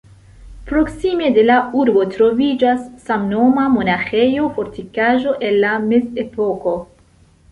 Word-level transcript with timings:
Proksime 0.69 1.27
de 1.35 1.43
la 1.49 1.57
urbo 1.81 2.05
troviĝas 2.13 2.87
samnoma 3.09 3.67
monaĥejo-fortikaĵo 3.75 5.35
el 5.49 5.61
la 5.65 5.77
Mezepoko. 5.87 6.75